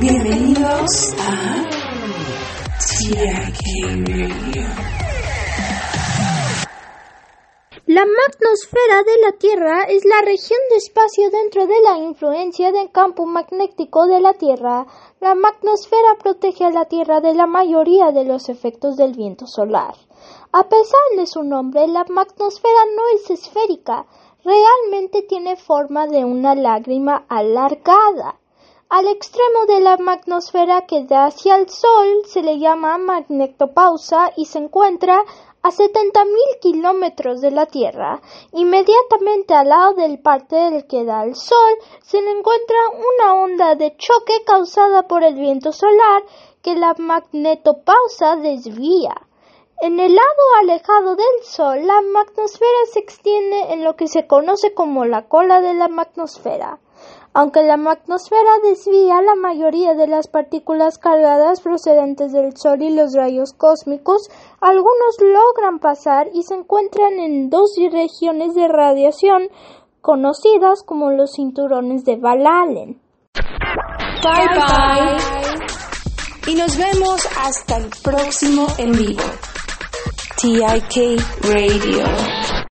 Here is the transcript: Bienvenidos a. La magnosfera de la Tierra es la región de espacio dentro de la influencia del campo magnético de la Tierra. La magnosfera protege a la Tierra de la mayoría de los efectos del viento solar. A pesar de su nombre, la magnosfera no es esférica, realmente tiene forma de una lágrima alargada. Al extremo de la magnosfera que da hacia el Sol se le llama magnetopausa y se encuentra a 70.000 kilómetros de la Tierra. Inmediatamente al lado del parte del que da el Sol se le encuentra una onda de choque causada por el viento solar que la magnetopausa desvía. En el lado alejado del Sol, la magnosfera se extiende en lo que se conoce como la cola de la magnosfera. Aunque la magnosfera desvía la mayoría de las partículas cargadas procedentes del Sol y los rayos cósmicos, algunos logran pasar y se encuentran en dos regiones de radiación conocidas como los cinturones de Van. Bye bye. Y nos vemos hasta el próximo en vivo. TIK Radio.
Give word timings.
Bienvenidos 0.00 1.14
a. 1.18 1.56
La 7.86 8.04
magnosfera 8.04 9.02
de 9.04 9.20
la 9.22 9.32
Tierra 9.38 9.84
es 9.84 10.04
la 10.04 10.20
región 10.20 10.58
de 10.70 10.76
espacio 10.76 11.30
dentro 11.30 11.66
de 11.66 11.80
la 11.82 11.98
influencia 11.98 12.72
del 12.72 12.90
campo 12.90 13.24
magnético 13.24 14.06
de 14.06 14.20
la 14.20 14.34
Tierra. 14.34 14.86
La 15.20 15.34
magnosfera 15.34 16.16
protege 16.22 16.64
a 16.64 16.70
la 16.70 16.84
Tierra 16.84 17.20
de 17.20 17.34
la 17.34 17.46
mayoría 17.46 18.12
de 18.12 18.24
los 18.24 18.50
efectos 18.50 18.96
del 18.96 19.14
viento 19.14 19.46
solar. 19.46 19.94
A 20.52 20.68
pesar 20.68 21.00
de 21.16 21.26
su 21.26 21.42
nombre, 21.42 21.86
la 21.88 22.04
magnosfera 22.08 22.84
no 22.94 23.02
es 23.14 23.30
esférica, 23.30 24.06
realmente 24.44 25.22
tiene 25.22 25.56
forma 25.56 26.06
de 26.06 26.24
una 26.24 26.54
lágrima 26.54 27.24
alargada. 27.28 28.40
Al 28.88 29.08
extremo 29.08 29.66
de 29.66 29.80
la 29.80 29.96
magnosfera 29.96 30.86
que 30.86 31.02
da 31.02 31.26
hacia 31.26 31.56
el 31.56 31.68
Sol 31.68 32.22
se 32.24 32.40
le 32.40 32.60
llama 32.60 32.98
magnetopausa 32.98 34.32
y 34.36 34.44
se 34.44 34.58
encuentra 34.58 35.24
a 35.62 35.72
70.000 35.72 36.60
kilómetros 36.60 37.40
de 37.40 37.50
la 37.50 37.66
Tierra. 37.66 38.22
Inmediatamente 38.52 39.54
al 39.54 39.70
lado 39.70 39.94
del 39.94 40.20
parte 40.20 40.54
del 40.54 40.86
que 40.86 41.04
da 41.04 41.24
el 41.24 41.34
Sol 41.34 41.74
se 42.04 42.22
le 42.22 42.30
encuentra 42.30 42.76
una 42.94 43.34
onda 43.34 43.74
de 43.74 43.96
choque 43.96 44.44
causada 44.44 45.08
por 45.08 45.24
el 45.24 45.34
viento 45.34 45.72
solar 45.72 46.22
que 46.62 46.76
la 46.76 46.94
magnetopausa 46.96 48.36
desvía. 48.36 49.16
En 49.82 50.00
el 50.00 50.14
lado 50.14 50.26
alejado 50.62 51.16
del 51.16 51.44
Sol, 51.44 51.86
la 51.86 52.00
magnosfera 52.00 52.78
se 52.92 53.00
extiende 53.00 53.74
en 53.74 53.84
lo 53.84 53.94
que 53.94 54.08
se 54.08 54.26
conoce 54.26 54.72
como 54.72 55.04
la 55.04 55.28
cola 55.28 55.60
de 55.60 55.74
la 55.74 55.88
magnosfera. 55.88 56.78
Aunque 57.34 57.62
la 57.62 57.76
magnosfera 57.76 58.58
desvía 58.62 59.20
la 59.20 59.34
mayoría 59.34 59.92
de 59.92 60.06
las 60.06 60.28
partículas 60.28 60.96
cargadas 60.96 61.60
procedentes 61.60 62.32
del 62.32 62.56
Sol 62.56 62.80
y 62.80 62.88
los 62.88 63.12
rayos 63.14 63.52
cósmicos, 63.52 64.30
algunos 64.62 65.16
logran 65.20 65.78
pasar 65.78 66.28
y 66.32 66.44
se 66.44 66.54
encuentran 66.54 67.18
en 67.18 67.50
dos 67.50 67.76
regiones 67.92 68.54
de 68.54 68.68
radiación 68.68 69.50
conocidas 70.00 70.82
como 70.82 71.10
los 71.10 71.32
cinturones 71.34 72.06
de 72.06 72.16
Van. 72.16 72.38
Bye 74.22 74.48
bye. 74.54 75.16
Y 76.46 76.54
nos 76.54 76.78
vemos 76.78 77.28
hasta 77.44 77.76
el 77.76 77.90
próximo 78.02 78.66
en 78.78 78.92
vivo. 78.92 79.22
TIK 80.46 81.42
Radio. 81.42 82.45